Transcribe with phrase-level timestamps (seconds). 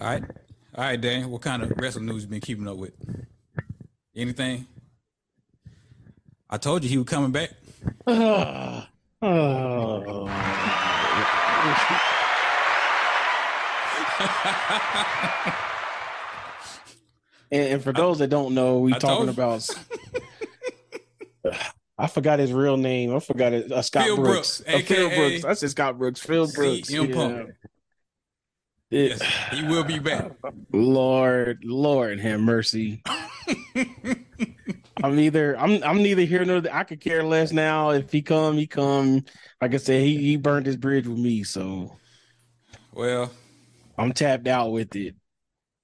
[0.00, 0.22] All right.
[0.74, 1.30] All right, Dan.
[1.30, 2.92] What kind of wrestling news you been keeping up with?
[4.16, 4.66] Anything?
[6.48, 7.50] I told you he was coming back.
[8.06, 8.86] oh.
[17.50, 19.68] and, and for those that don't know, we I talking about.
[21.98, 23.14] I forgot his real name.
[23.14, 23.70] I forgot it.
[23.70, 24.62] Uh, Scott Phil Brooks.
[24.62, 25.44] Brooks, Uh, Phil Brooks.
[25.44, 26.20] I said Scott Brooks.
[26.20, 26.90] Phil Brooks.
[26.90, 27.26] CM Yeah.
[27.26, 27.54] It-
[28.90, 29.22] Yes,
[29.52, 30.32] he will be back.
[30.72, 33.02] Lord, Lord, have mercy.
[35.02, 36.74] I'm either I'm I'm neither here nor there.
[36.74, 37.90] I could care less now.
[37.90, 39.24] If he come, he come.
[39.60, 41.96] Like I said, he he burned his bridge with me, so
[42.92, 43.30] Well,
[43.98, 45.14] I'm tapped out with it.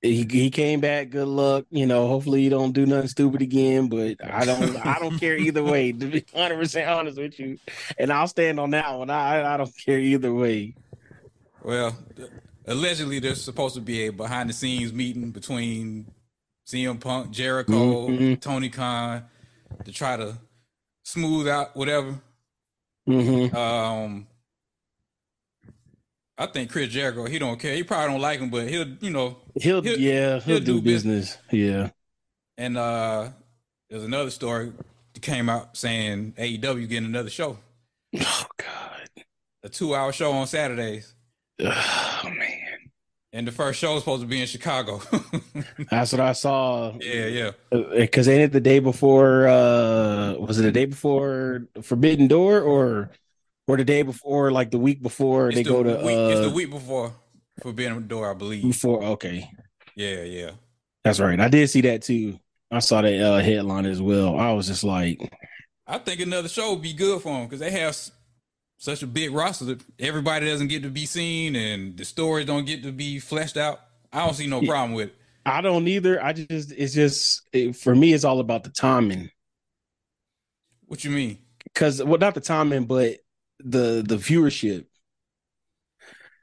[0.02, 1.10] He he came back.
[1.10, 1.64] Good luck.
[1.70, 3.88] You know, hopefully he don't do nothing stupid again.
[3.88, 5.92] But I don't I don't care either way.
[5.92, 7.58] To be 100 percent honest with you,
[7.98, 9.10] and I'll stand on that one.
[9.10, 10.76] I I don't care either way.
[11.62, 11.96] well,
[12.66, 16.10] allegedly there's supposed to be a behind the scenes meeting between
[16.66, 18.40] CM Punk, Jericho, Mhm.
[18.40, 19.24] Tony Khan
[19.84, 20.36] to try to
[21.04, 22.20] smooth out whatever.
[23.06, 24.26] hmm Um,
[26.38, 27.74] I think Chris Jericho, he don't care.
[27.74, 29.38] He probably don't like him, but he'll, you know.
[29.54, 31.38] He'll, He'll- yeah he'll, he'll do, do business.
[31.50, 31.90] Yeah.
[32.58, 33.30] And uh
[33.88, 34.72] there's another story
[35.14, 37.58] that came out saying AEW getting another show,
[38.20, 39.08] Oh God.
[39.62, 41.14] a two-hour show on Saturdays,
[41.60, 42.30] Oh.
[43.32, 45.00] And the first show is supposed to be in Chicago.
[45.90, 46.98] That's what I saw.
[47.00, 49.48] yeah, yeah, Because ain't it the day before?
[49.48, 53.10] uh Was it the day before Forbidden Door, or
[53.68, 55.98] or the day before, like the week before It's they the go to?
[56.04, 57.14] week, uh it's the week before
[57.62, 58.62] Forbidden Door, I believe.
[58.62, 59.48] Before, okay,
[59.94, 60.50] Yeah, yeah.
[61.04, 61.38] that's right.
[61.40, 62.38] I did see that too.
[62.70, 64.36] I saw that uh, headline as well.
[64.38, 65.32] I was just like,
[65.86, 67.96] I think another show would be good for them because they have
[68.78, 72.66] such a big roster that everybody doesn't get to be seen and the stories don't
[72.66, 73.80] get to be fleshed out.
[74.12, 75.14] I don't see no problem with it.
[75.44, 76.22] I don't either.
[76.22, 79.30] I just, it's just it, for me, it's all about the timing.
[80.86, 81.38] What you mean?
[81.64, 83.18] Because well, not the timing, but
[83.60, 84.86] the the viewership.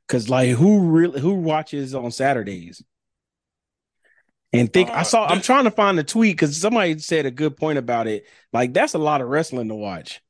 [0.07, 2.83] Because like, who really who watches on Saturdays?
[4.51, 5.25] And think I Uh, saw.
[5.27, 8.25] I'm trying to find the tweet because somebody said a good point about it.
[8.51, 10.21] Like that's a lot of wrestling to watch.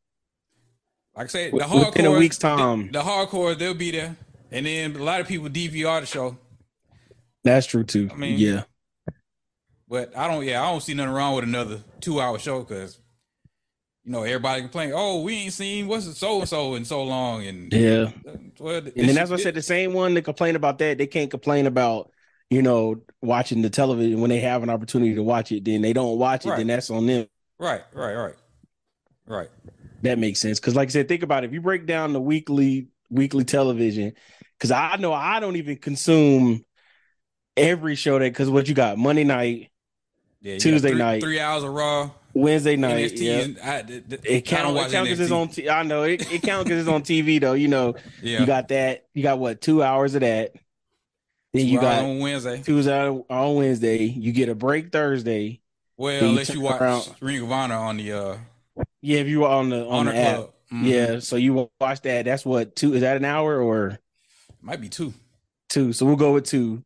[1.15, 2.87] Like I said, the hardcore within a week's time.
[2.87, 4.15] The, the hardcore they'll be there,
[4.51, 6.37] and then a lot of people DVR the show.
[7.43, 8.09] That's true too.
[8.11, 8.63] I mean- yeah,
[9.87, 10.43] But I don't.
[10.45, 12.97] Yeah, I don't see nothing wrong with another two-hour show because
[14.03, 17.45] you know everybody complaining, Oh, we ain't seen what's so and so in so long,
[17.45, 18.09] and yeah.
[18.59, 19.53] well, And then that's what I said.
[19.55, 22.09] The same one that complain about that, they can't complain about
[22.49, 25.63] you know watching the television when they have an opportunity to watch it.
[25.63, 26.49] Then they don't watch it.
[26.49, 26.57] Right.
[26.57, 27.27] Then that's on them.
[27.59, 28.35] Right, right, right,
[29.27, 29.49] right.
[30.03, 30.59] That makes sense.
[30.59, 31.47] Because like I said, think about it.
[31.47, 34.13] If you break down the weekly weekly television,
[34.57, 36.63] because I know I don't even consume
[37.57, 39.71] every show that because what you got Monday night,
[40.41, 41.21] Yeah, Tuesday three, night.
[41.21, 42.11] three hours of Raw.
[42.35, 43.11] Wednesday night.
[43.13, 43.19] NXT.
[43.21, 43.31] yeah.
[43.37, 44.77] is- I, th- th- It I count.
[44.77, 45.47] It count because it's on.
[45.49, 46.31] T- I know it.
[46.33, 47.53] It count because it's on TV though.
[47.53, 49.05] You know, Yeah, you got that.
[49.13, 50.53] You got what two hours of that.
[51.53, 52.61] Then you got on Wednesday.
[52.63, 54.03] Tuesday on Wednesday.
[54.05, 55.61] You get a break Thursday.
[55.95, 58.37] Well, Then you unless you watch around- Ring of Honor on the uh,
[59.03, 60.35] Yeah, if you were on the on Honor the app.
[60.35, 60.53] Club.
[60.73, 60.85] Mhm.
[60.85, 62.25] Yeah, so you watch that.
[62.25, 63.99] That's what two is that an hour or
[64.61, 65.13] might be two,
[65.69, 65.91] two?
[65.93, 66.83] So we'll go with two.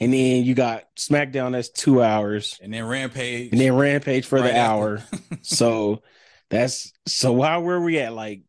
[0.00, 2.58] And then you got SmackDown, that's two hours.
[2.62, 3.52] and then Rampage.
[3.52, 5.04] And then Rampage for Right the hour.
[5.42, 6.02] so
[6.48, 8.14] that's so why where we at?
[8.14, 8.40] Like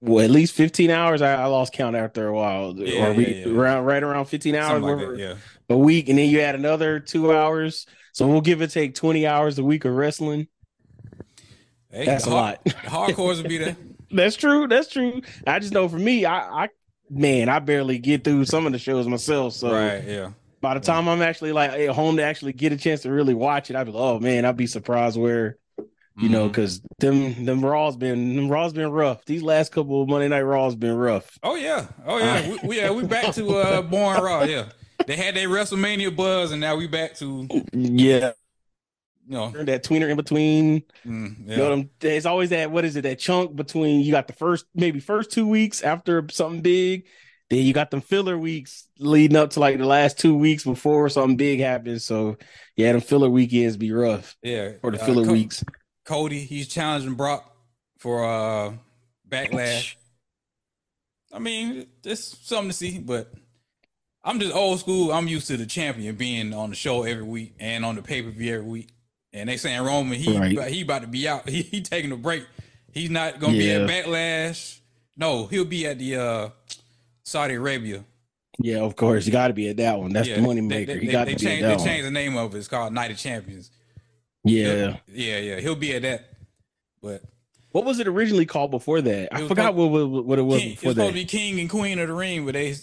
[0.00, 1.22] well, at least 15 hours.
[1.22, 2.74] I, I lost count after a while.
[2.76, 3.52] Yeah, or we yeah, yeah.
[3.54, 5.18] around right around 15 hours like that.
[5.18, 5.34] Yeah,
[5.68, 7.86] a week, and then you add another two hours.
[8.14, 10.48] So we'll give it take 20 hours a week of wrestling.
[11.92, 12.64] Hey, That's the a lot.
[12.64, 13.76] The hardcores will be there.
[14.10, 14.66] That's true.
[14.68, 15.22] That's true.
[15.46, 16.68] I just know for me, I, I
[17.10, 19.54] man, I barely get through some of the shows myself.
[19.54, 20.02] So right.
[20.04, 20.30] Yeah.
[20.60, 23.34] by the time I'm actually like at home to actually get a chance to really
[23.34, 25.56] watch it, I'd be like, oh man, I'd be surprised where
[26.18, 26.48] you know, Mhm.
[26.48, 29.24] because them them Raws been them Raws been rough.
[29.24, 31.38] These last couple of Monday Night Raws been rough.
[31.42, 31.86] Oh yeah.
[32.06, 32.50] Oh yeah.
[32.50, 34.42] we, we yeah we back to uh Born Raw.
[34.44, 34.66] Yeah.
[35.06, 38.32] They had their WrestleMania buzz, and now we back to Yeah,
[39.26, 39.50] you know.
[39.64, 40.82] that tweener in between.
[41.06, 41.68] mm, You know, yeah.
[41.70, 45.00] them, there's always that what is it that chunk between you got the first maybe
[45.00, 47.06] first two weeks after something big,
[47.50, 51.08] then you got them filler weeks leading up to like the last two weeks before
[51.08, 52.04] something big happens.
[52.04, 52.36] So
[52.76, 54.72] yeah, them filler weekends be rough Yeah.
[54.82, 55.64] or the Uh, filler Co- weeks.
[56.04, 57.54] Cody, he's challenging Brock
[57.98, 58.72] for uh
[59.28, 59.94] backlash.
[61.32, 63.32] I mean, it's something to see, but
[64.24, 65.12] I'm just old school.
[65.12, 68.22] I'm used to the champion being on the show every week and on the pay
[68.22, 68.91] per view every week.
[69.32, 70.70] And they saying Roman, he Right.
[70.70, 71.48] he about to be out.
[71.48, 72.44] He, he taking a break.
[72.92, 73.86] He's not gonna Yeah.
[73.86, 74.78] be at backlash.
[75.16, 76.48] No, he'll be at the uh
[77.24, 78.04] Saudi Arabia
[78.58, 79.24] Yeah, of course.
[79.26, 80.12] You got to be at that one.
[80.12, 80.94] That's yeah, the money they- maker.
[80.94, 81.86] They, you they, got to be changed, at that one.
[81.86, 82.58] changed the name of it.
[82.58, 83.70] It's called Night of Champions.
[84.44, 84.96] Yeah.
[85.08, 85.60] yeah, yeah.
[85.60, 86.24] He'll be at that.
[87.00, 87.22] But
[87.70, 89.28] What was it originally called before that?
[89.34, 91.18] I forgot what, what, what it was King, it's before supposed to that.
[91.20, 92.74] be King and Queen of the Ring, but they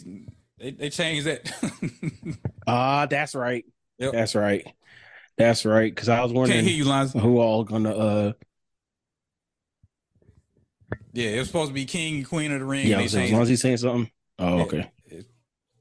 [0.58, 1.52] they, they changed that.
[2.68, 3.66] Ah, that's right.
[3.98, 4.12] Yep.
[4.14, 4.66] That's right.
[5.40, 5.90] That's right.
[5.90, 8.34] Because I was wondering you, who all gonna uh
[11.14, 12.86] Yeah, it was supposed to be King and Queen of the Ring.
[12.86, 14.12] yeah, as long as he's saying something.
[14.38, 14.92] Oh, okay.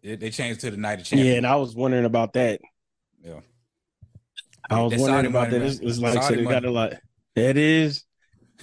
[0.01, 1.23] it, they changed to the Night of change.
[1.23, 2.61] Yeah, and I was wondering about that.
[3.23, 3.41] Yeah.
[4.71, 5.67] I was That's wondering Saudi about money, that.
[5.67, 6.93] It's, it's like Saudi so they got a lot.
[7.35, 8.05] That is.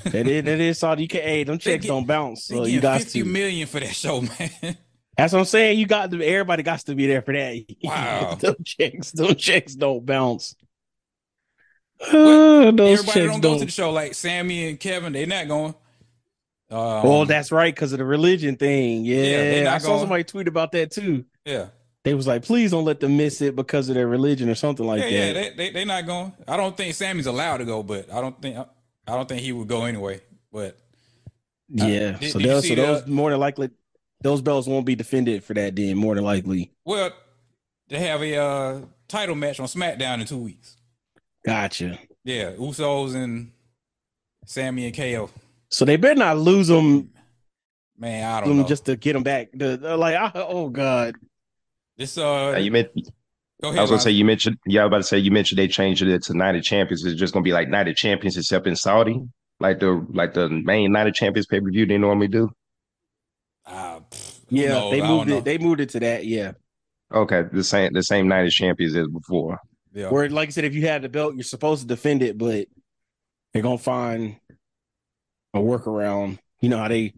[0.04, 1.04] That is that is Saudi.
[1.04, 2.44] You can hey, them checks get- don't bounce.
[2.48, 3.26] So you got fifty to.
[3.30, 4.78] million for that show, man.
[5.18, 5.80] That's what I'm saying.
[5.80, 6.22] You got to.
[6.22, 7.64] Everybody got to be there for that.
[7.84, 8.36] Wow.
[8.36, 9.12] them checks.
[9.12, 10.54] Them checks don't bounce.
[12.02, 13.60] Uh, those Everybody don't go don't.
[13.60, 15.14] to the show like Sami and Kevin.
[15.14, 15.74] They're not going.
[16.72, 19.06] Um, oh, that's right, because of the religion thing.
[19.06, 20.00] Yeah, Yeah, I saw going.
[20.02, 21.24] somebody tweet about that too.
[21.46, 21.68] yeah,
[22.04, 24.86] They was like, please don't let them miss it because of their religion or something
[24.86, 25.28] like yeah, that.
[25.28, 25.34] yeah.
[25.34, 26.34] They, they they not going.
[26.48, 28.66] I don't think Sami's allowed to go, but I don't think I
[29.16, 30.22] don't think he would go anyway.
[30.52, 30.78] But
[31.70, 32.14] Yeah.
[32.14, 33.70] did- so did those, so those the- more than likely
[34.22, 36.72] those belts won't be defended for that then, more than likely.
[36.84, 37.12] well,
[37.90, 40.78] they have a uh, title match on SmackDown in two weeks.
[41.46, 42.00] Gotcha.
[42.24, 43.52] Yeah, Usos and
[44.46, 45.30] Sami and KO.
[45.70, 47.10] So they better not lose them,
[47.98, 48.64] Man, I don't know.
[48.64, 49.50] just to get them back.
[49.54, 51.16] The, they're like, oh God.
[51.98, 52.90] this uh, Uh, you meant,
[53.62, 55.60] go I was gonna say you mentioned yeah, I was about to say you mentioned
[55.60, 57.06] they changed it to Night of Champions.
[57.06, 59.22] It's just gonna be like Night of Champions except in Saudi,
[59.60, 62.50] like the like the main Night of Champions pay per view they normally do.
[63.68, 64.92] Pff, Yeah, knows?
[64.92, 65.38] they I don't moved know.
[65.38, 65.44] it.
[65.46, 66.26] They moved it to that.
[66.26, 66.52] Yeah.
[67.14, 69.60] Okay, the same the same Night of Champions as before.
[69.96, 70.10] Yeah.
[70.10, 72.68] Where, like I said, if you had the belt, you're supposed to defend it, but
[73.54, 74.36] they're gonna find
[75.54, 76.38] a workaround.
[76.62, 77.14] You know how they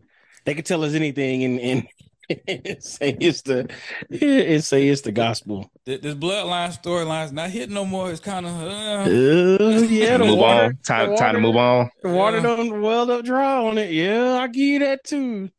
[0.45, 1.87] they can tell us anything and and
[2.83, 3.69] say it's the
[4.11, 5.71] and say it's the gospel.
[5.85, 8.11] This bloodline storyline's not hitting no more.
[8.11, 8.65] It's kind of uh,
[9.09, 10.77] Uh, yeah, the move water, on.
[10.85, 11.89] Time the time to move on.
[12.03, 12.43] The water Yeah.
[12.43, 13.91] done welled up dry on it.
[13.91, 15.49] Yeah, I give you that too.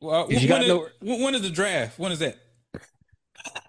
[0.00, 1.98] well, You got is, no- when when is the draft?
[1.98, 2.36] When is that?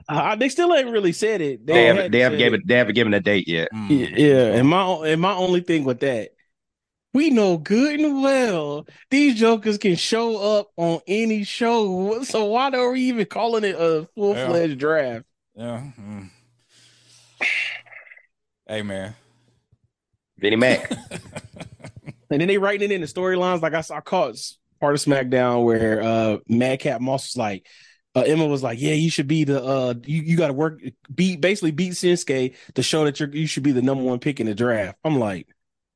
[0.10, 1.66] Uh, they still ain't really said it.
[1.66, 3.70] They haven't hadn't they haven't said given they haven't given a date yet.
[3.74, 3.90] Mm.
[3.90, 6.32] Yeah, yeah, and my and my only thing with that,
[7.14, 12.24] we know good and well these jokers can show up on any show.
[12.24, 15.26] So why are we even calling it a full fledged draft?
[15.56, 15.84] Yeah.
[16.00, 16.30] mm.
[18.68, 19.16] Hey man.
[20.40, 20.92] Vinnie Mac.
[22.32, 23.62] And then they writing it in the storylines.
[23.62, 24.38] Like I saw, I caught
[24.80, 27.66] part of SmackDown where uh Madcap Moss was like,
[28.16, 30.82] uh, Emma was like, "Yeah, you should be the uh, you, you got to work
[31.14, 34.40] beat basically beat Shinsuke to show that you're you should be the number one pick
[34.40, 35.48] in the draft." I'm like,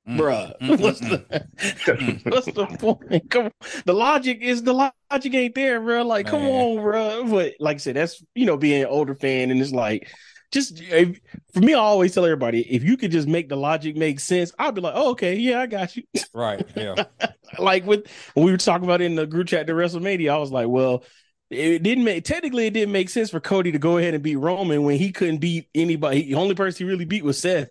[0.07, 0.17] Mm.
[0.17, 1.25] bruh, Mm, mm, what's the
[2.27, 3.29] what's the point?
[3.29, 3.51] Come on.
[3.85, 6.03] The logic is the logic ain't there, bro.
[6.03, 6.51] Like, come Man.
[6.51, 7.25] on, bro.
[7.29, 10.09] But like I said, that's you know, being an older fan, and it's like
[10.51, 11.19] just if,
[11.53, 14.51] for me, I always tell everybody if you could just make the logic make sense,
[14.59, 16.03] I'd be like, oh, okay, yeah, I got you.
[16.33, 16.65] Right.
[16.75, 16.97] Yeah.
[17.59, 20.51] like with when we were talking about in the group chat to WrestleMania, I was
[20.51, 21.03] like, well,
[21.53, 24.35] it didn't make technically it didn't make sense for Cody to go ahead and beat
[24.37, 26.23] Roman when he couldn't beat anybody.
[26.23, 27.69] The only person he really beat was Seth.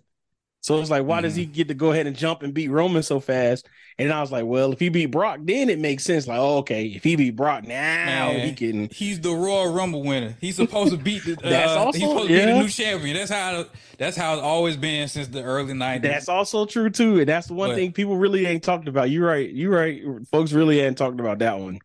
[0.61, 3.03] So it's like, why does he get to go ahead and jump and beat Roman
[3.03, 3.67] so fast?
[3.99, 6.25] And I was like, well, if he beat Brock, then it makes sense.
[6.25, 8.47] Like, oh, okay, if he beat Brock now, Man.
[8.47, 8.87] he can.
[8.89, 10.37] He's the Royal Rumble winner.
[10.39, 11.33] He's supposed to beat the.
[11.43, 13.17] Uh, That's also- he's supposed to be the new champion.
[13.17, 13.65] That's how.
[13.97, 16.09] That's how it's always been since the early nineties.
[16.09, 19.09] That's also true too, and that's the one But- thing people really ain't talked about.
[19.09, 19.49] You're right.
[19.51, 20.01] You're right.
[20.31, 21.79] Folks really ain't talked about that one.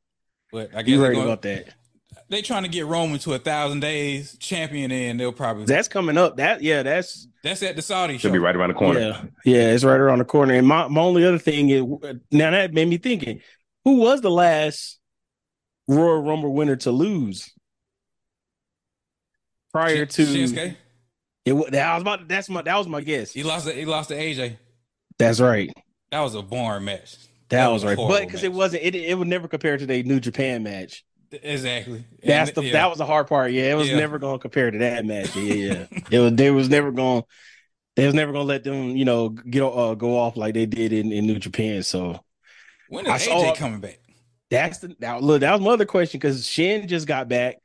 [0.53, 1.75] But I guess You're right going, about that.
[2.31, 6.19] They trying to get Roman to a thousand days champion, and they'll probably That's coming
[6.19, 6.37] up.
[6.37, 8.29] That yeah, that's that's at the Saudi show.
[8.29, 9.01] Should be right around the corner.
[9.01, 10.55] Yeah, yeah, it's right around the corner.
[10.55, 11.83] And my, my only other thing is
[12.31, 13.41] now that made me thinking,
[13.85, 14.99] who was the last
[15.87, 17.51] Royal Rumble winner to lose
[19.73, 20.77] prior to Shinsuke.
[21.45, 21.53] it?
[21.53, 22.29] wa- That I was about.
[22.29, 22.63] That's my.
[22.63, 23.33] That was my guess.
[23.33, 23.67] He lost.
[23.67, 24.59] To, he lost to AJ.
[25.19, 25.73] That's right.
[26.11, 27.17] That was a boring match.
[27.49, 27.97] That, was, a right.
[27.97, 31.05] But because it wasn't, it it would never compare to the New Japan match.
[31.33, 32.05] Exactly.
[32.25, 32.73] That's And- the yeah.
[32.73, 33.53] that was the hard part.
[33.53, 33.97] Yeah, it was Yeah.
[33.97, 35.35] never going to compare to that match.
[35.37, 35.87] Yeah, yeah.
[36.11, 36.33] it was.
[36.35, 37.23] They was never gonna
[37.97, 40.67] They was never going to let them, you know, get uh, go off like they
[40.67, 41.83] did in, in New Japan.
[41.83, 42.21] So
[42.89, 43.99] when I is saw- AJ coming back?
[44.51, 45.41] That's the now look.
[45.41, 47.57] That was my other question because Shin just got back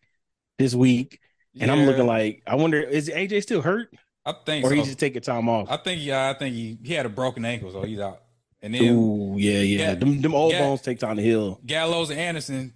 [0.59, 1.19] this week,
[1.57, 3.87] and I'm looking like I wonder is AJ still hurt
[4.25, 4.75] I think or so.
[4.75, 5.69] he just taking time off?
[5.71, 8.19] I think yeah, I think he, he had a broken ankle, so he's out.
[8.61, 9.79] And then Ooh, yeah, yeah.
[9.89, 10.59] Yeah, them them old yeah.
[10.59, 11.59] bones take time to heal.
[11.65, 12.73] Gallows and Anderson,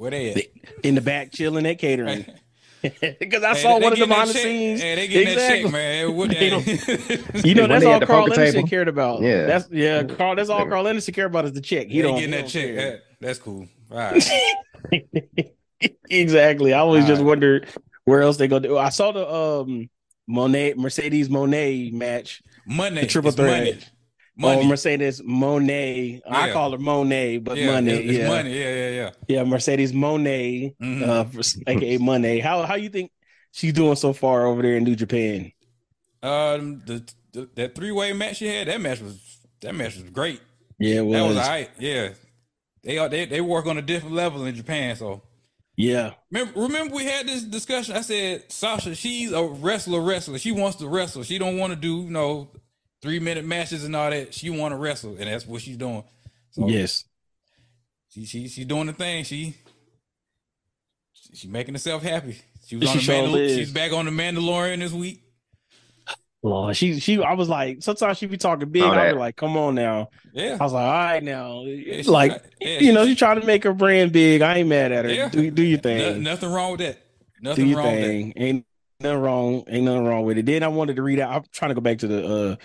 [0.00, 0.84] where they at?
[0.84, 2.24] In the back, chilling at catering.
[2.82, 4.80] Because I Hey, saw one of the getting that behind the scenes.
[4.80, 5.62] Hey, they getting that Exactly.
[5.64, 6.16] check, man.
[6.16, 9.20] What They they, You know, When that's they all Carl poker Anderson cared about.
[9.20, 9.44] Yeah.
[9.44, 10.02] that's yeah.
[10.04, 11.88] Carl, that's all Carl Anderson cared about is the check.
[11.88, 12.64] He he don't getting he that don't check.
[12.74, 12.90] care.
[12.92, 13.68] That- that's cool.
[13.90, 14.30] All right.
[16.08, 16.72] exactly.
[16.72, 17.26] I always All just right.
[17.28, 17.68] wondered
[18.06, 18.58] where else they go.
[18.58, 18.78] Do.
[18.78, 19.90] I saw the um
[20.26, 23.02] Monet Mercedes Monet match, Money.
[23.02, 23.90] the triple It's threat.
[24.40, 24.62] Money.
[24.62, 26.22] Oh, Mercedes Monet.
[26.28, 27.90] I call her Monet, but yeah, money.
[27.92, 28.58] it's, it's yeah, money.
[28.58, 29.10] Yeah, yeah, yeah.
[29.28, 29.44] yeah.
[29.44, 31.02] Mercedes Monet, Mhm.
[31.08, 32.40] uh, for- aka Money.
[32.40, 33.10] How how you think
[33.52, 35.52] she's doing so far over there in New Japan?
[36.22, 39.18] Um, the, the that three way match she had, that match was
[39.60, 40.40] that match was great.
[40.78, 41.36] Yeah, it That was was.
[41.38, 41.70] all right.
[41.78, 42.08] Yeah,
[42.82, 44.96] they are they they work on a different level in Japan.
[44.96, 45.22] So
[45.76, 47.96] Yeah, remember, remember we had this discussion.
[47.96, 50.38] I said Sasha, she's a wrestler, wrestler.
[50.38, 51.22] She wants to wrestle.
[51.22, 52.50] She don't want to do you know
[53.02, 54.34] three minute matches and all that.
[54.34, 56.04] She want to wrestle, and that's what she's doing.
[56.50, 57.04] So yes.
[58.10, 59.24] she she she's doing the thing.
[59.24, 59.54] She
[61.34, 62.38] she making herself happy.
[62.66, 65.22] She was She on the sure Mandal- She's back on the Mandalorian this week.
[66.42, 67.22] Lord, she she.
[67.22, 68.82] I was like, sometimes she be talking big.
[68.82, 69.14] All I that.
[69.14, 70.08] was like, come on now.
[70.32, 71.62] Yeah, I was like, all right now.
[71.64, 74.40] Yeah, she like, got- yeah, you know, she- trying to make her brand big.
[74.40, 75.12] I ain't mad at her.
[75.12, 75.28] Yeah.
[75.28, 76.22] Do do your No- thing.
[76.22, 76.94] nothing wrong with that.
[76.94, 78.06] do Nothing your wrong with that.
[78.06, 78.32] thing.
[78.36, 78.66] Ain't
[79.00, 79.64] nothing wrong.
[79.68, 80.46] Ain't nothing wrong with it.
[80.46, 81.30] Then I wanted to read out.
[81.30, 82.56] I'm trying to go back to the uh,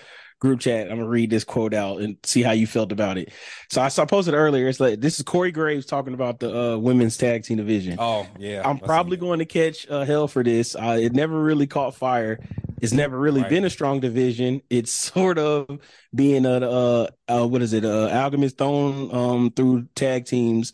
[0.46, 0.92] group chat.
[0.92, 3.34] I'm gonna read this quote out and see how you felt about it.
[3.72, 4.68] So I, so I posted earlier.
[4.68, 7.98] It's like this is Corey Graves talking about the uh, women's tag team division.
[8.00, 10.76] Oh yeah, I'm probably going to catch uh, hell for this.
[10.76, 12.40] Uh, it never really caught fire.
[12.82, 13.50] It's never really Right.
[13.50, 14.62] been a strong division.
[14.70, 15.80] It's sort of
[16.14, 17.84] being a uh, uh what is it?
[17.84, 20.72] Uh, alchemist thrown um through tag teams,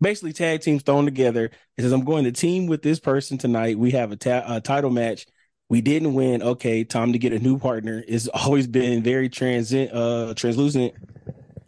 [0.00, 1.50] basically tag teams thrown together.
[1.76, 3.78] It says I'm going to team with this person tonight.
[3.78, 5.26] We have a, ta- a title match.
[5.70, 6.42] We didn't win.
[6.42, 8.02] Okay, time to get a new partner.
[8.06, 10.92] It's always been very transient, uh translucent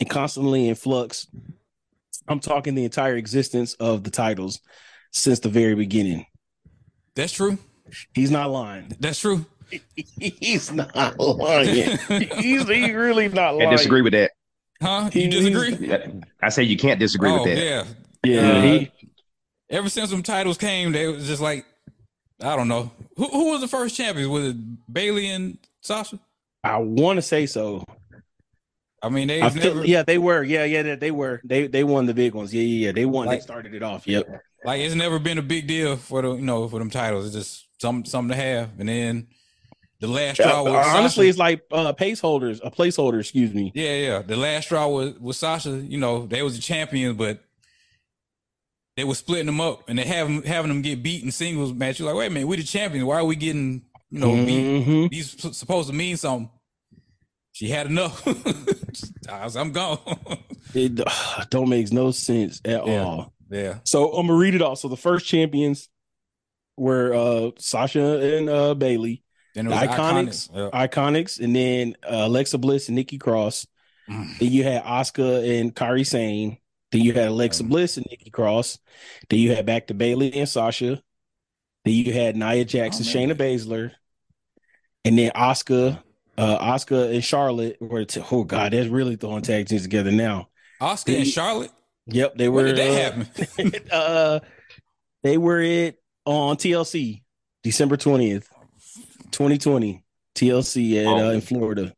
[0.01, 1.29] and constantly in flux.
[2.29, 4.61] I'm talking the entire existence of the titles
[5.13, 6.27] since the very beginning.
[7.15, 7.59] That's true.
[8.15, 8.95] He's not lying.
[9.01, 9.47] That's true.
[10.19, 11.97] He's not lying.
[12.39, 13.69] He's he really not lying.
[13.69, 14.33] I disagree with that.
[14.83, 15.11] Huh?
[15.13, 15.97] He- You disagree?
[16.43, 17.59] I say you can't disagree oh with that.
[17.65, 17.85] yeah.
[18.25, 18.93] Yeah, Uh, he
[19.71, 21.65] Ever since them titles came, they was just like,
[22.43, 22.91] I don't know.
[23.17, 24.31] Who who was the first champion.
[24.31, 24.57] Was it
[24.93, 26.19] Bayley and Sasha?
[26.65, 27.85] I want to say so.
[29.03, 30.43] I mean, they I feel, never yeah, they were.
[30.45, 31.41] Yeah, yeah, they- they were.
[31.45, 32.55] They they won the big ones.
[32.55, 32.93] Yeah, yeah, yeah.
[32.93, 33.27] They won.
[33.27, 34.07] Like- they started it off.
[34.07, 34.29] Yep.
[34.65, 37.27] like it's never been a big deal for the you know for them titles.
[37.27, 38.71] It's just some something to have.
[38.79, 39.27] And then
[40.01, 41.29] the last straw Uh, was honestly, Sasha.
[41.31, 43.19] it's like uh pace holders, a placeholder.
[43.21, 43.73] Excuse me.
[43.75, 44.23] Yeah, yeah.
[44.23, 45.71] The last straw was was Sasha.
[45.71, 47.41] You know, they was the champions, but
[48.97, 51.99] they were splitting them up and they having having them get beat in singles match.
[51.99, 53.05] You're like, wait a minute, we the champions.
[53.07, 54.87] Why are we getting you know beat?
[54.87, 55.11] Mhm.
[55.11, 56.51] These supposed to mean something.
[57.53, 58.27] She had enough.
[59.29, 59.99] I was, I'm gone.
[60.75, 61.01] It
[61.51, 63.05] don't makes no sense at Yeah.
[63.05, 63.33] all.
[63.51, 63.79] yeah.
[63.85, 64.75] So I'm gonna read it all.
[64.77, 65.89] So the first champions
[66.79, 69.23] were uh Sasha and uh Bayley,
[69.55, 70.49] Then The Iconics.
[70.51, 70.73] iconics.
[70.73, 70.87] Yeah.
[70.87, 73.67] Iconics, and then uh, Alexa Bliss and Nikki Cross.
[74.09, 74.39] Mm.
[74.39, 76.57] Then you had Oscar and Kairi Sane.
[76.93, 78.79] Then you had Alexa Um, Bliss and Nikki Cross.
[79.31, 81.03] Then you had back to Bayley and Sasha.
[81.85, 83.35] Then you had Nia Jax and Oh, Shayna.
[83.37, 83.93] Baszler.
[85.05, 86.01] And then Oscar,
[86.39, 90.49] uh, Oscar and Charlotte were t- oh god, they're really throwing tag teams together now.
[90.81, 91.71] Oscar and Charlotte.
[92.07, 93.25] Yep, they When were did that uh,
[93.65, 93.89] happen?
[93.93, 94.41] uh
[95.23, 97.23] they were it on TLC
[97.63, 98.47] December 20th,
[99.33, 100.05] 2020.
[100.35, 101.31] TLC at uh, Oh.
[101.31, 101.93] in Florida.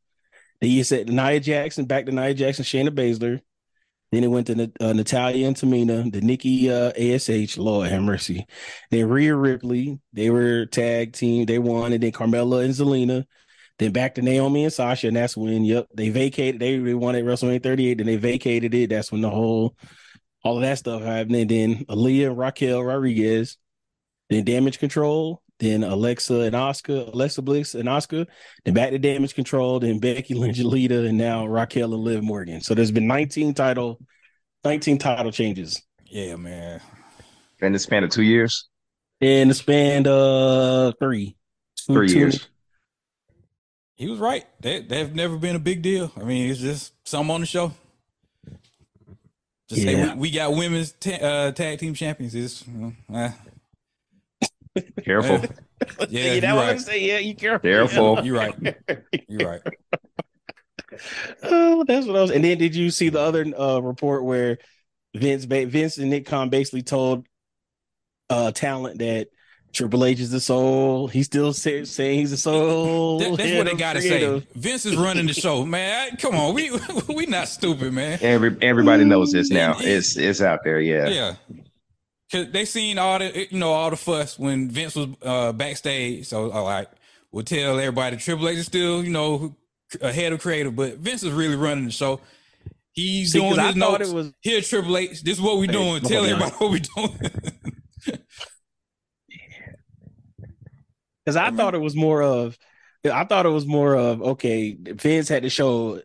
[0.61, 3.41] Then you said Nia Jackson, back to Nia Jackson, Shayna Baszler.
[4.15, 8.47] Then it went to uh, Natalya and Tamina, the Nikki uh, ASH, Lord have mercy.
[8.93, 13.25] Then Rhea Ripley, they were tag team, they won, and then Carmella and Zelina.
[13.81, 16.61] Then back to Naomi and Sasha, and that's when, yep, they vacated.
[16.61, 18.91] They, won at WrestleMania 38, then they vacated it.
[18.91, 19.77] That's when the whole,
[20.45, 21.35] all of that stuff happened.
[21.35, 23.59] And then Aliyah and Raquel Rodriguez,
[24.31, 28.27] then Damage Control, then Alexa and Oscar, Alexa Bliss and Oscar,
[28.65, 32.23] then back to Damage Control, then Becky Lynch and Lita, and now Raquel and Liv
[32.23, 32.61] Morgan.
[32.61, 34.01] So there's been 19 title,
[34.65, 36.81] 19 title changes yeah, man.
[37.61, 38.69] In the span of two years,
[39.21, 41.37] in the span of three,
[41.87, 42.49] Two- three two- years.
[43.97, 44.45] He was right.
[44.61, 46.13] They they've never been a big deal.
[46.17, 47.73] I mean, it's just some on the show.
[49.69, 50.15] Just say Yeah.
[50.15, 52.35] we, we got women's ta- uh, tag team champions.
[52.35, 52.65] It's,
[53.13, 53.31] uh,
[55.05, 55.37] Careful,
[55.99, 57.05] yeah, Yeah, you're that what I'm saying.
[57.07, 57.69] Yeah, you careful.
[57.71, 58.21] careful.
[58.25, 58.77] You're right.
[59.29, 59.61] You're right.
[61.43, 62.31] Oh, that's what I was.
[62.31, 64.59] And then did you see the other uh, report where
[65.15, 67.27] Vince, ba- Vince and Nick Khan basically told
[68.31, 69.29] uh, talent that
[69.73, 71.09] Triple H is the sole.
[71.09, 73.19] He still say, saying he's the soul.
[73.19, 74.47] That- that's head what they got to say.
[74.55, 76.13] Vince is running the show, man.
[76.13, 76.71] I- Come on, we
[77.09, 78.19] we not stupid, man.
[78.23, 79.77] Every everybody knows this now.
[79.79, 80.81] It's it's out there.
[80.81, 81.09] Yeah.
[81.09, 81.35] Yeah.
[82.33, 86.27] Cause they seen all the you know all the fuss when Vince was uh, backstage.
[86.27, 86.89] So I like
[87.31, 89.55] will tell everybody Triple H is still you know
[90.01, 92.21] ahead of creative, but Vince is really running the show.
[92.93, 94.09] He's See, doing his I notes.
[94.09, 96.01] It was, Here, Triple H, this is what we're doing.
[96.03, 97.19] Tell everybody what we doing.
[101.25, 102.59] Because I, thought it was more of,
[103.11, 104.77] I thought it was more of okay.
[104.79, 106.03] Vince had to show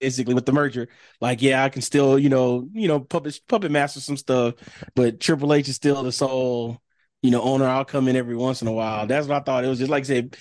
[0.00, 0.88] basically with the merger.
[1.20, 4.54] Like, yeah, I can still, you know, you know, puppet puppet master some stuff,
[4.94, 6.80] but Triple H is still the sole,
[7.22, 7.66] you know, owner.
[7.66, 9.06] I'll come in every once in a while.
[9.06, 9.64] That's what I thought.
[9.64, 10.36] It was just like I said,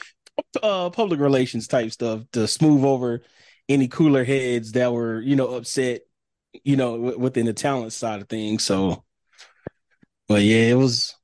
[0.62, 3.22] uh, public relations type stuff to smooth over
[3.68, 6.02] any cooler heads that were, you know, upset,
[6.64, 8.64] you know, w- within the talent side of things.
[8.64, 9.04] So,
[10.28, 11.16] but yeah, it was,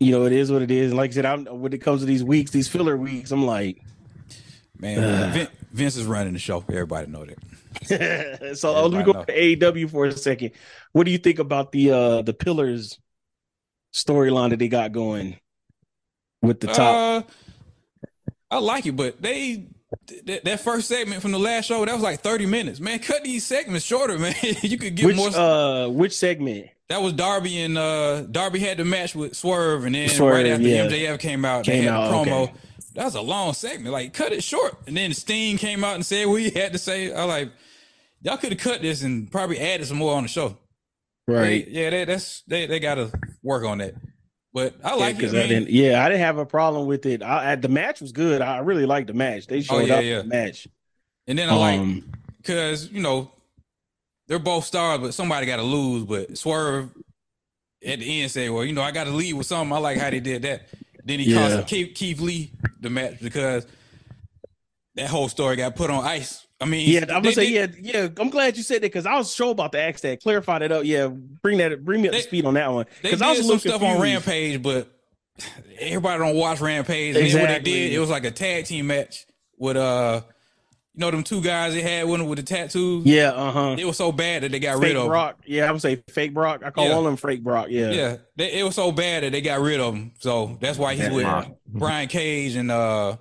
[0.00, 0.92] you know, it is what it is.
[0.92, 3.44] And like I said, I'm when it comes to these weeks, these filler weeks, I'm
[3.44, 3.82] like,
[4.78, 5.46] man, uh,
[5.78, 6.64] Vince is running the show.
[6.68, 8.56] Everybody know that.
[8.58, 10.50] so uh, let me go to AEW for a second.
[10.92, 12.98] What do you think about the uh the pillars
[13.94, 15.38] storyline that they got going
[16.42, 17.26] with the top?
[17.26, 17.32] Uh,
[18.50, 19.68] I like it, but they
[20.24, 22.80] that, that first segment from the last show that was like 30 minutes.
[22.80, 24.34] Man, cut these segments shorter, man.
[24.62, 26.68] you could get which, more uh which segment?
[26.88, 30.46] That was Darby and uh Darby had the match with Swerve and then Swerve, right
[30.46, 30.88] after yeah.
[30.88, 32.42] MJF came out, came they had out, a promo.
[32.44, 32.54] Okay.
[32.98, 33.92] That was a long segment.
[33.92, 34.76] Like, cut it short.
[34.88, 37.12] And then Sting came out and said what he had to say.
[37.12, 37.52] I like,
[38.22, 40.58] y'all could have cut this and probably added some more on the show.
[41.28, 41.64] Right.
[41.64, 43.94] They, yeah, they, that's they they got to work on that.
[44.52, 45.34] But I like yeah, it.
[45.36, 45.70] I, didn't.
[45.70, 47.22] Yeah, I didn't have a problem with it.
[47.22, 48.42] I, the match was good.
[48.42, 49.46] I really liked the match.
[49.46, 50.18] They oh, showed oh, yeah, up yeah.
[50.22, 50.66] the match.
[51.28, 52.04] And then I um, like
[52.38, 53.30] because you know
[54.26, 56.02] they're both stars, but somebody got to lose.
[56.02, 56.90] But Swerve
[57.86, 59.98] at the end say, "Well, you know, I got to lead with something." I like
[59.98, 60.62] how they did that.
[61.04, 61.56] Then he yeah.
[61.56, 63.66] cost Keith, Keith Lee the match because
[64.94, 68.08] that whole story got put on ice I mean, yeah, I'm gonna say, yeah, yeah.
[68.18, 70.20] I'm glad you said that because I was sure about to ask that.
[70.20, 70.84] Clarify that up.
[70.84, 72.86] Yeah, bring that, bring me up they, to speed on that one.
[73.00, 73.96] Because I was some stuff confused.
[73.96, 74.88] on Rampage, but
[75.78, 77.14] everybody don't watch Rampage.
[77.14, 77.54] And exactly.
[77.54, 79.26] what they did, it was like a tag team match
[79.56, 80.22] with uh,
[80.98, 83.06] you know, them two guys they had one with the tattoos.
[83.06, 83.76] Yeah, uh huh.
[83.78, 85.38] It was so bad that they got fake rid of Brock.
[85.46, 86.62] Yeah, I would say fake Brock.
[86.64, 86.92] I call yeah.
[86.92, 87.68] all them fake Brock.
[87.70, 88.16] Yeah, yeah.
[88.34, 90.10] They, it was so bad that they got rid of him.
[90.18, 91.12] So that's why he's yeah.
[91.12, 93.16] with Brian Cage and uh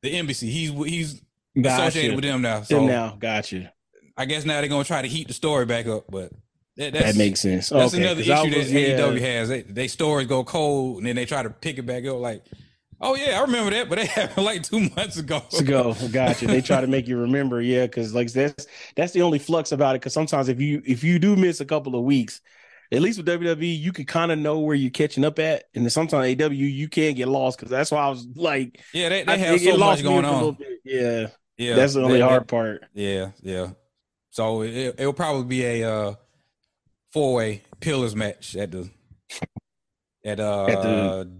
[0.00, 0.50] the embassy.
[0.50, 1.22] He's he's
[1.60, 1.82] gotcha.
[1.82, 2.62] associated with them now.
[2.62, 3.74] So them now, gotcha.
[4.16, 6.32] I guess now they're gonna try to heat the story back up, but
[6.78, 7.68] that, that makes sense.
[7.68, 9.00] That's okay, another issue was, that yeah.
[9.00, 9.50] AEW has.
[9.50, 12.16] They, they stories go cold and then they try to pick it back up.
[12.16, 12.42] Like,
[13.00, 15.42] oh yeah, I remember that, but they happened like two months ago.
[15.58, 16.46] ago, gotcha.
[16.46, 19.96] they try to make you remember, yeah, because like that's that's the only flux about
[19.96, 20.00] it.
[20.00, 22.40] Because sometimes if you if you do miss a couple of weeks,
[22.92, 25.84] at least with WWE, you can kind of know where you're catching up at, and
[25.84, 29.24] then sometimes AW you can't get lost because that's why I was like, yeah, they,
[29.24, 30.56] they have so much going on.
[30.84, 32.84] Yeah, yeah, that's the only hard part.
[32.94, 33.68] Yeah, yeah.
[34.30, 36.14] So it it'll probably be a uh,
[37.12, 38.88] four way pillars match at the
[40.24, 41.30] at uh at the,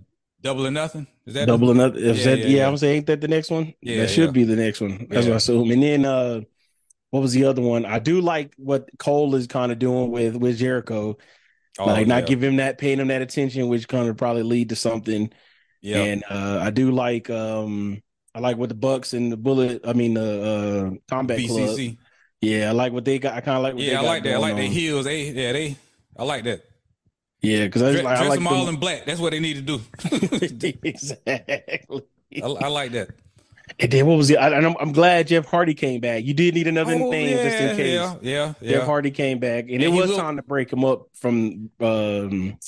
[0.43, 1.07] double or nothing.
[1.27, 2.03] Is that double or nothing?
[2.03, 3.75] Is yeah, that, yeah, yeah, yeah, I'm saying ain't that the next one?
[3.81, 5.07] Yeah, that should be the next one.
[5.11, 5.71] That's what I assume.
[5.71, 6.41] And then uh
[7.11, 7.85] what was the other one?
[7.85, 11.19] I do like what Cole is kind of doing with with Jericho.
[11.79, 14.69] Oh, like not give him that paying him that attention, which kind of probably lead
[14.71, 15.33] to something.
[15.81, 15.99] Yeah.
[15.99, 18.03] And uh I do like um
[18.35, 19.83] I like what the Bucks and the Bullet.
[19.85, 21.49] I mean the uh, Combat BCC.
[21.49, 22.07] Club.
[22.41, 23.35] Yeah, I like what they got.
[23.35, 23.75] I kind of like.
[23.75, 24.03] What they got.
[24.03, 24.35] Yeah, I like that.
[24.35, 25.05] I like their heels.
[25.05, 25.77] They yeah they.
[26.17, 26.65] I like that.
[27.43, 29.07] Yeah, because I dress, like, dress like them all in black.
[29.07, 29.81] That's what they need to do.
[30.83, 32.03] exactly.
[32.37, 33.11] I, I, like that.
[33.79, 34.37] And then what was it?
[34.37, 36.25] I, am I'm glad Jeff Hardy came back.
[36.25, 37.95] You did need another oh, name yeah, just in case.
[37.95, 38.71] Yeah, yeah, yeah.
[38.73, 41.71] Jeff Hardy came back, and, and it was looked, time to break him up from
[41.81, 42.59] um,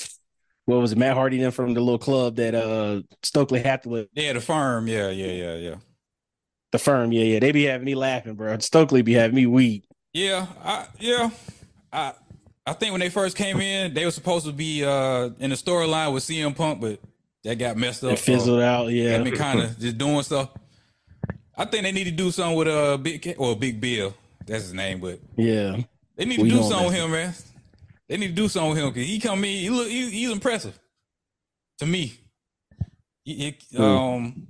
[0.64, 4.08] what was it, Matt Hardy then from the little club that uh Stokely Hathaway.
[4.14, 4.86] Yeah, the firm.
[4.86, 5.74] Yeah, yeah, yeah, yeah.
[6.70, 7.38] The firm, yeah, yeah.
[7.40, 8.58] They be having me laughing, bro.
[8.58, 9.84] Stokely be having me weak.
[10.14, 11.30] Yeah, I yeah.
[11.92, 12.14] I
[12.64, 15.56] I think when they first came in, they were supposed to be uh in the
[15.56, 17.00] storyline with CM Punk, but
[17.44, 18.12] that got messed up.
[18.12, 19.16] It fizzled so out, yeah.
[19.16, 20.50] I mean kind of just doing stuff.
[21.56, 24.14] I think they need to do something with a uh, big or Big Bill.
[24.46, 25.76] That's his name, but yeah,
[26.16, 27.34] they need to we do something with him, man.
[28.08, 30.30] They need to do something with him because he come in, he look, he, he's
[30.30, 30.78] impressive
[31.78, 32.14] to me.
[33.24, 34.46] He, he, um,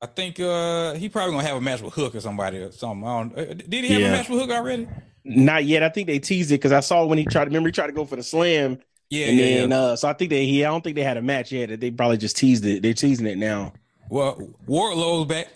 [0.00, 3.06] I think uh he probably gonna have a match with Hook or somebody or something.
[3.06, 4.08] I don't, uh, did he have yeah.
[4.08, 4.88] a match with Hook already?
[5.28, 5.82] Not yet.
[5.82, 7.44] I think they teased it because I saw when he tried.
[7.44, 8.78] To remember, he tried to go for the slam.
[9.10, 9.76] Yeah, and yeah, then, yeah.
[9.76, 10.46] Uh, so I think they.
[10.46, 11.80] He, I don't think they had a match yet.
[11.80, 12.82] They probably just teased it.
[12.82, 13.72] They're teasing it now.
[14.08, 15.48] Well, Wardlow's back.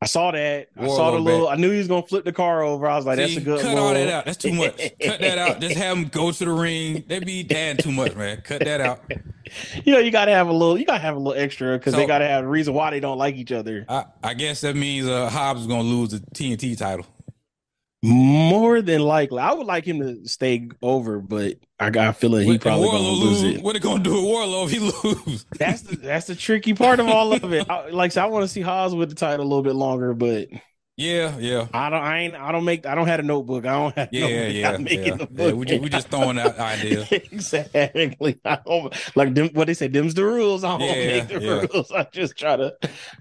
[0.00, 0.68] I saw that.
[0.76, 1.46] I saw the little.
[1.46, 1.58] Back.
[1.58, 2.88] I knew he was gonna flip the car over.
[2.88, 4.24] I was like, See, "That's a good." Cut all that out.
[4.24, 4.76] That's too much.
[5.02, 5.60] cut that out.
[5.60, 7.04] Just have him go to the ring.
[7.06, 8.40] They be damn too much, man.
[8.42, 9.02] Cut that out.
[9.82, 10.78] You know, you gotta have a little.
[10.78, 13.00] You gotta have a little extra because so, they gotta have a reason why they
[13.00, 13.86] don't like each other.
[13.88, 17.06] I, I guess that means uh, Hobbs is gonna lose the TNT title.
[18.02, 22.48] More than likely, I would like him to stay over, but I got a feeling
[22.48, 23.62] he probably gonna lose, lose, it.
[23.62, 25.44] What are gonna do with Wardlow if he lose?
[25.58, 27.68] That's the that's the tricky part of all of it.
[27.70, 30.14] I, like, so I want to see Hobbs with the title a little bit longer,
[30.14, 30.46] but
[30.98, 31.68] Yeah, yeah.
[31.72, 32.02] I don't.
[32.02, 32.34] I ain't.
[32.34, 32.84] I don't make.
[32.84, 33.64] I don't have a notebook.
[33.64, 34.08] I don't have.
[34.10, 34.54] Yeah, notebook.
[34.56, 35.26] yeah, I'm making yeah.
[35.30, 37.06] the Yeah, we just, we just throwing out ideas.
[37.12, 38.40] exactly.
[38.44, 39.86] I don't, like them, what they say.
[39.86, 40.64] Them's the rules.
[40.64, 41.66] I don't Yeah, make the yeah.
[41.72, 41.92] rules.
[41.92, 42.76] I just try to,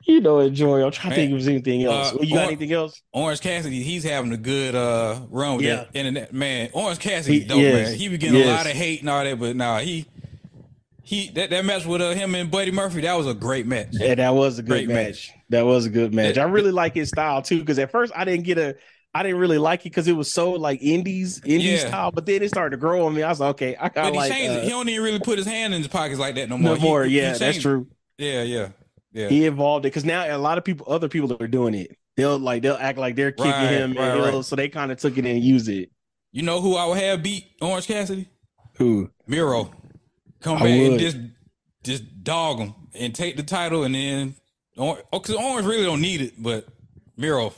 [0.05, 0.83] you know, enjoy.
[0.83, 2.13] I'm trying to think of anything else.
[2.13, 2.99] uh, you got or- anything else?
[3.13, 5.75] Orange Cassidy, he's having a good uh run with Yeah.
[5.75, 6.33] that internet.
[6.33, 7.97] Man, Orange Cassidy, He- dope yes, man.
[7.99, 10.07] He be getting a lot of hate and all that, but nah, he
[11.03, 13.89] he that, that match with uh, him and Buddy Murphy, that was a great match.
[13.91, 15.31] Yeah, that was a good Great match.
[15.49, 16.37] That was a good match.
[16.37, 17.59] I really like his style too.
[17.59, 18.75] Because at first I didn't get a,
[19.13, 21.87] I didn't really like it because it was so like indies, indie Yeah.
[21.87, 22.11] style.
[22.11, 23.23] But then it started to grow on me.
[23.23, 24.63] I was like, okay, I got he like changed uh, it.
[24.65, 26.75] He don't even really put his hand in his pockets like that no more.
[26.75, 27.03] no more.
[27.05, 27.61] he yeah, that's changed it.
[27.61, 27.87] true.
[28.17, 28.69] Yeah, yeah,
[29.13, 29.29] yeah.
[29.29, 31.97] He evolved it because now a lot of people, other people are doing it.
[32.17, 34.45] They'll like they'll act like they're kicking Right, him, right, and he'll- right.
[34.45, 35.91] so they kind of took it and used it.
[36.31, 38.27] You know who I would have beat Orange Cassidy?
[38.77, 39.09] Who?
[39.27, 39.71] Miro.
[40.41, 41.17] Come I back and just
[41.83, 44.35] just dog him and take the title and then
[44.77, 46.67] because Orange really don't need it, but
[47.17, 47.49] Miro.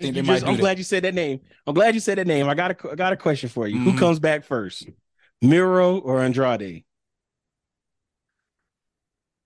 [0.00, 0.60] Think they You might I'm that.
[0.60, 1.40] glad you said that name.
[1.66, 2.48] I'm glad you said that name.
[2.48, 3.78] I got a I got a question for you.
[3.78, 3.98] Who Mhm.
[3.98, 4.88] comes back first,
[5.42, 6.84] Miro or Andrade?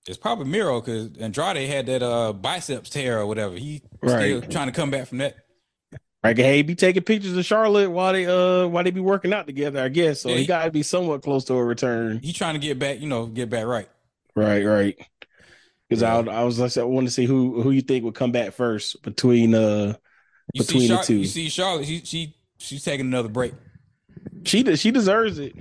[0.06, 3.54] It's probably Miro because Andrade had that uh biceps tear or whatever.
[3.56, 4.36] He Right.
[4.38, 5.36] still trying to come back from that.
[6.22, 9.46] Like, hey, be taking pictures of Charlotte while they uh while they be working out
[9.46, 10.20] together, I guess.
[10.20, 12.20] So Yeah, he he- got to be somewhat close to a return.
[12.22, 13.88] He trying to get back, you know, get back right.
[14.36, 14.96] Right, right.
[15.88, 16.16] Because Yeah.
[16.16, 18.52] I, I was like, I want to see who who you think would come back
[18.52, 19.94] first between uh
[20.52, 21.16] You Between see the two.
[21.16, 23.52] You see Charlotte, she she she's taking another break.
[24.44, 25.54] she de- she deserves it.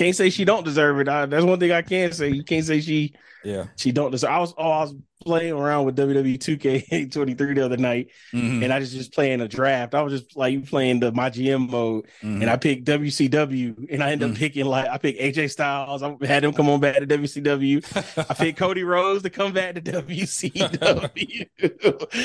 [0.00, 1.08] Can't say she don't deserve it.
[1.10, 2.30] I, that's one thing I can say.
[2.30, 3.12] You can't say she
[3.44, 3.66] Yeah.
[3.76, 4.30] she don't deserve.
[4.30, 4.94] I was oh I was
[5.26, 9.48] playing around with WWE 2K23 the other night, Mhm, and I just just playing a
[9.48, 9.94] draft.
[9.94, 12.40] I was just like you playing the my GM mode, mhm.
[12.40, 14.38] and I picked WCW, and I ended up Mm.
[14.38, 16.02] picking like I picked AJ Styles.
[16.02, 17.82] I had him come on back to WCW.
[18.30, 21.46] I picked Cody Rhodes to come back to WCW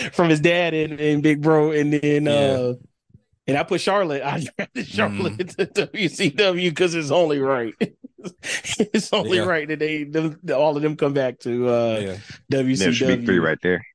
[0.14, 2.76] from his dad and, and Big Bro, and then uh
[3.48, 4.24] and I put Charlotte.
[4.24, 7.74] I drafted Charlotte to WCW because it's only right.
[8.80, 9.44] it's only Yeah.
[9.46, 12.18] right that they them, all of them come back to uh yeah.
[12.52, 12.78] WCW.
[12.80, 13.86] There's big three right there.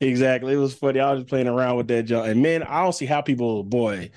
[0.00, 0.54] Exactly.
[0.54, 0.98] It was funny.
[1.00, 2.26] I was just playing around with that junk.
[2.28, 4.10] And man, I don't see how people, boy,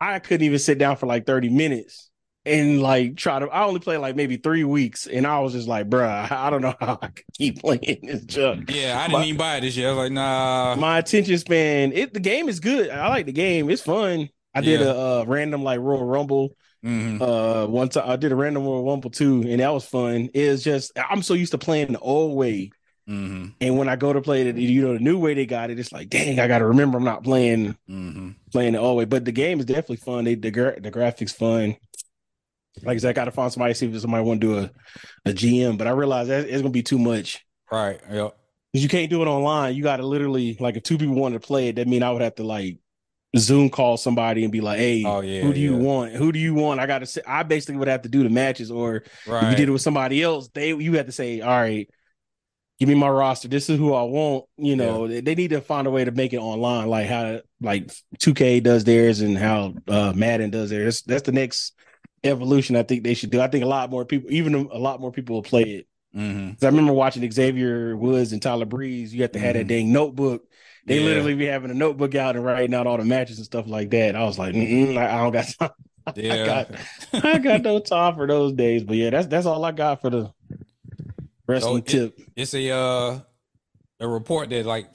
[0.00, 2.10] I couldn't even sit down for like 30 minutes
[2.44, 5.06] and like try to I only played like maybe three weeks.
[5.06, 8.24] And I was just like, bruh, I don't know how I could keep playing this
[8.24, 8.70] junk.
[8.70, 9.88] Yeah, I didn't My- even buy it this year.
[9.88, 10.74] I was like, nah.
[10.78, 12.90] My attention span, it the game is good.
[12.90, 13.70] I like the game.
[13.70, 14.28] It's fun.
[14.54, 14.86] I did Yeah.
[14.86, 17.20] a uh, random like Royal Rumble Mhm.
[17.22, 18.10] uh one time.
[18.10, 20.30] I did a random Royal Rumble too, and that was fun.
[20.34, 22.70] It's just I'm so used to playing the old way.
[23.06, 25.70] hmm And when I go to play the you know the new way they got
[25.70, 29.04] it, it's like, dang, I gotta remember I'm not playing hmm playing the old way.
[29.04, 30.24] But the game is definitely fun.
[30.24, 31.76] They the gra- the graphics fun.
[32.82, 34.70] Like I said, I gotta find somebody see if somebody want to do a,
[35.30, 35.76] a GM.
[35.78, 38.00] But I realize that it's gonna be too much Right.
[38.10, 38.36] Yep.
[38.72, 39.74] because you can't do it online.
[39.74, 42.10] You got to literally like if two people wanted to play it, that mean I
[42.10, 42.78] would have to like
[43.36, 46.12] Zoom call somebody and be like, hey, Oh, yeah, who do you want?
[46.12, 46.80] Who do you want?
[46.80, 49.56] I got to say, I basically would have to do the matches, or if you
[49.56, 51.88] did it with somebody else, they you have to say, all right.
[52.78, 53.46] Give me my roster.
[53.46, 54.46] This is who I want.
[54.56, 57.40] You know, they, they need to find a way to make it online, like how
[57.60, 60.84] like 2K does theirs and how uh Madden does theirs.
[60.84, 61.74] That's, that's the next
[62.24, 63.40] evolution I think they should do.
[63.40, 65.86] I think a lot more people, even a lot more people will play it.
[66.14, 69.14] hmm 'Cause I remember watching Xavier Woods and Tyler Breeze.
[69.14, 69.68] You have to have that Mhm.
[69.68, 70.44] dang notebook.
[70.86, 71.04] They Yeah.
[71.06, 73.90] literally be having a notebook out and writing out all the matches and stuff like
[73.90, 74.16] that.
[74.16, 75.70] I was like, Mm-mm, I I don't got time.
[76.16, 76.66] Yeah.
[77.12, 78.82] got- I got no time for those days.
[78.84, 80.32] But yeah, that's that's all I got for the
[81.46, 82.20] wrestling So tip.
[82.36, 83.20] it's a uh
[84.00, 84.94] a report that like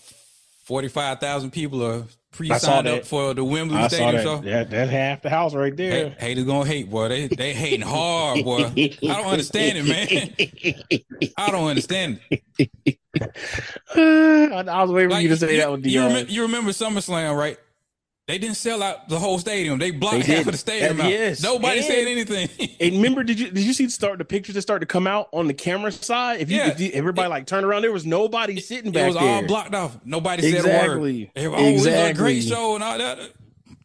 [0.63, 2.03] forty five thousand people are
[2.37, 2.99] pre signed that.
[2.99, 4.23] up for the Wembley I saw Stadium that.
[4.23, 4.37] show.
[4.41, 4.69] that.
[4.69, 6.09] That's half the house right there.
[6.11, 7.09] Hey, haters gonna hate, boy.
[7.09, 8.65] They they hating hard, boy.
[8.65, 11.31] I don't understand it, man.
[11.37, 12.99] I don't understand it.
[13.95, 16.71] I, I was waiting for you to say you, that with you, remember, you remember
[16.71, 17.57] SummerSlam, right?
[18.27, 19.79] They didn't sell out the whole stadium.
[19.79, 21.09] They blocked They half of the stadium out.
[21.09, 21.41] yes.
[21.41, 22.49] Nobody And- said anything.
[22.81, 25.07] And remember, did you did you see the start the pictures that started to come
[25.07, 26.41] out on the camera side?
[26.41, 26.67] If you, Yeah.
[26.67, 29.03] if you everybody like turned around, there was nobody sitting back.
[29.03, 29.35] it was there.
[29.35, 29.97] all blocked off.
[30.03, 31.07] Nobody said a word.
[31.07, 31.31] exactly.
[31.37, 33.17] Oh, it was a great show and all that.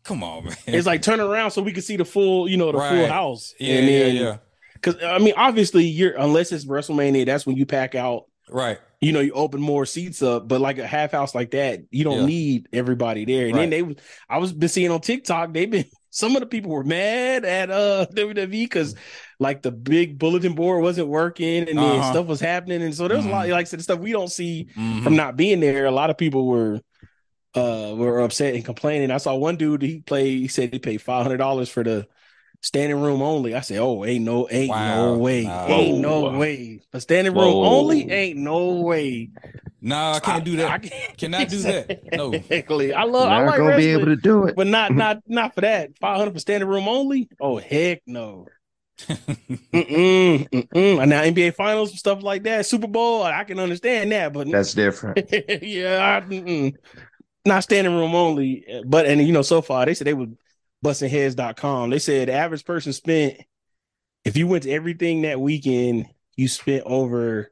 [0.02, 0.57] Come on, man.
[0.66, 3.55] It's like turn around so we could see the full, you know, the full house.
[3.61, 4.37] yeah, and yeah, yeah.
[4.74, 8.26] Because I mean, obviously, you're unless it's WrestleMania, that's when you pack out.
[8.52, 8.78] Right.
[9.00, 12.04] You know, you open more seats up, but like a half house like that, you
[12.04, 12.26] don't Yeah.
[12.26, 13.46] need everybody there.
[13.48, 13.96] And then they, was-
[14.28, 17.70] I was been seeing on TikTok, they've been some of the people were mad at
[17.70, 18.94] uh WWE because
[19.40, 22.12] like the big bulletin board wasn't working and then Uh-huh.
[22.12, 24.30] stuff was happening, and so there's a lot, like I said, the stuff we don't
[24.30, 25.02] see Mhm.
[25.02, 25.86] from not being there.
[25.86, 26.80] A lot of people were
[27.54, 29.10] uh were upset and complaining.
[29.10, 30.38] I saw one dude he played.
[30.38, 32.06] He said he paid five hundred dollars for the
[32.62, 33.55] standing room only.
[33.55, 35.14] I said, oh, ain't no, ain't Wow.
[35.14, 35.66] no way, Nah.
[35.66, 36.81] ain't no way.
[36.92, 37.64] A standing room Whoa.
[37.64, 39.31] only, ain't no way.
[39.81, 40.70] Nah, I can't do that.
[40.70, 42.12] I can't- Cannot do that.
[42.12, 42.33] No.
[42.33, 42.94] Exactly.
[42.94, 43.29] I love.
[43.29, 44.55] I Not like gonna be able to do it.
[44.57, 45.90] but not not not for that.
[45.98, 47.29] Five hundred for standing room only.
[47.40, 48.46] Oh heck no.
[49.09, 51.01] Mm-mm, mm-mm.
[51.01, 54.48] And now NBA Finals and stuff like that, Super Bowl, I can understand that, but
[54.51, 55.29] That's different.
[55.62, 56.72] yeah, I,
[57.44, 58.64] not standing room only.
[58.87, 60.37] But and you know, so far they said they would
[60.84, 61.90] bustingheads.com.
[61.90, 63.38] They said the average person spent
[64.24, 67.50] if you went to everything that weekend, you spent over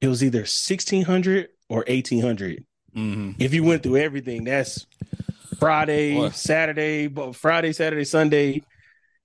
[0.00, 2.64] it was either sixteen hundred or eighteen hundred.
[2.92, 4.86] hmm If you went through everything, that's
[5.58, 6.34] Friday, What?
[6.34, 8.62] Saturday, but Friday, Saturday, Sunday.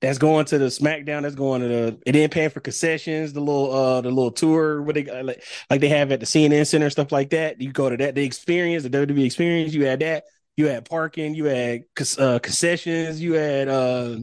[0.02, 1.24] That's going to the SmackDown.
[1.24, 2.00] That's going to the.
[2.06, 3.34] It ain't paying for concessions.
[3.34, 6.26] The little, uh, the little tour what they got, like, like they have at the
[6.26, 7.60] CNN Center, stuff like that.
[7.60, 8.16] You go to that.
[8.16, 9.74] The experience, the WWE experience.
[9.74, 10.24] You had that.
[10.60, 11.36] You had parking.
[11.36, 11.86] You had
[12.18, 13.22] uh, concessions.
[13.22, 14.18] You had uh,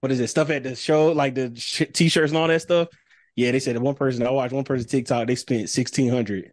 [0.00, 0.28] what is it?
[0.28, 2.88] Stuff at the show, like the sh- t-shirts and all that stuff.
[3.34, 5.26] Yeah, they said that one person I watched one person TikTok.
[5.26, 6.52] They spent sixteen hundred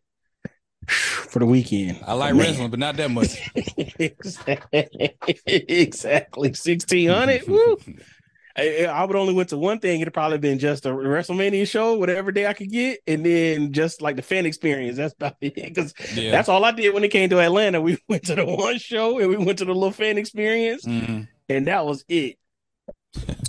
[0.88, 2.00] for the weekend.
[2.08, 2.45] I like Man.
[2.45, 3.52] wrestling, but not that much.
[5.45, 6.54] exactly.
[6.54, 7.43] Sixteen hundred.
[8.57, 10.01] I, I would only went to one thing.
[10.01, 14.01] It'd probably been just a WrestleMania show, whatever day I could get, and then just
[14.01, 14.97] like the fan experience.
[14.97, 15.55] That's about it.
[15.55, 16.31] Because Yeah.
[16.31, 17.79] that's all I did when it came to Atlanta.
[17.81, 21.27] We went to the one show and we went to the little fan experience, Mhm.
[21.49, 22.37] and that was it.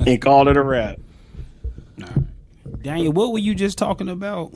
[0.06, 0.98] and called it a wrap.
[2.82, 4.52] Daniel, what were you just talking about?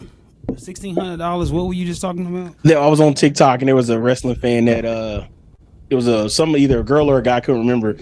[0.57, 1.53] Sixteen hundred dollars.
[1.53, 2.55] What were you just talking about?
[2.65, 5.27] Yeah, I was on TikTok and there was a wrestling fan that uh
[5.91, 7.95] it was a some either a girl or a guy I couldn't remember.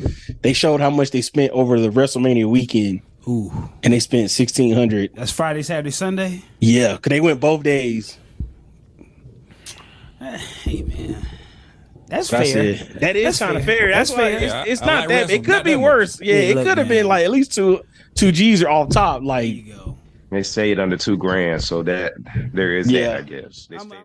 [0.42, 4.74] They showed how much they spent over the WrestleMania weekend Ooh, and they spent sixteen
[4.74, 5.10] hundred.
[5.14, 6.42] that's Friday, Saturday, Sunday.
[6.60, 8.18] Yeah, cause they went both days.
[10.20, 11.16] Eh, hey man,
[12.06, 12.76] that's I fair.
[12.76, 13.78] said, that is That's kind of fair.
[13.78, 13.90] fair.
[13.90, 14.60] That's, That's fair.
[14.62, 15.14] it's, it's I not like that.
[15.14, 16.20] wrestling, It could not be worse.
[16.20, 17.82] Yeah, Yeah, it could have been like at least two
[18.14, 19.20] two G's are off top.
[19.20, 19.98] There Like you go.
[20.30, 22.14] They say it under two grand, so that
[22.52, 23.08] there is Yeah.
[23.08, 23.66] that, I guess.
[23.66, 23.92] They I'm- stayed-